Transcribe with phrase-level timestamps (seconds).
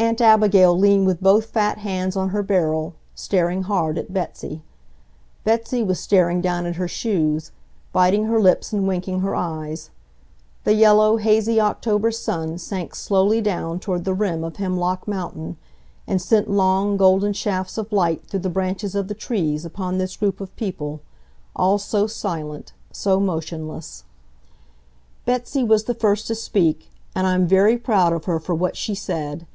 [0.00, 4.62] Aunt Abigail leaned with both fat hands on her barrel, staring hard at Betsy.
[5.42, 7.50] Betsy was staring down at her shoes,
[7.92, 9.90] biting her lips and winking her eyes.
[10.62, 15.56] The yellow, hazy October sun sank slowly down toward the rim of Hemlock Mountain,
[16.06, 20.16] and sent long, golden shafts of light through the branches of the trees upon this
[20.16, 21.00] group of people,
[21.56, 24.04] all so silent, so motionless.
[25.26, 25.66] [Illustration: Betsy was staring down at her shoes, biting her lips and winking her eyes.]
[25.66, 28.94] Betsy was the first to speak, and I'm very proud of her for what she
[28.94, 29.46] said.